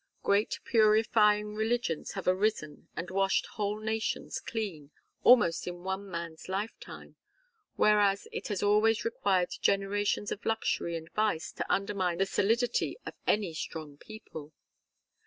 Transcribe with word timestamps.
Great 0.23 0.59
purifying 0.63 1.53
religions 1.53 2.13
have 2.13 2.27
arisen 2.27 2.87
and 2.95 3.11
washed 3.11 3.45
whole 3.53 3.79
nations 3.79 4.39
clean, 4.39 4.89
almost 5.23 5.67
in 5.67 5.83
one 5.83 6.09
man's 6.09 6.49
lifetime, 6.49 7.17
whereas 7.75 8.27
it 8.31 8.47
has 8.47 8.63
always 8.63 9.05
required 9.05 9.51
generations 9.61 10.31
of 10.31 10.43
luxury 10.43 10.95
and 10.97 11.11
vice 11.11 11.51
to 11.51 11.71
undermine 11.71 12.17
the 12.17 12.25
solidity 12.25 12.97
of 13.05 13.13
any 13.27 13.53
strong 13.53 13.95
people. 13.95 14.51